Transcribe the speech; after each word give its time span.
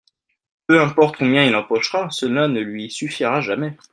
Peu 0.65 0.81
importe 0.81 1.17
combien 1.17 1.45
il 1.45 1.55
empochera, 1.55 2.09
cela 2.09 2.47
ne 2.47 2.59
lui 2.59 2.89
suffira 2.89 3.39
jamais. 3.39 3.77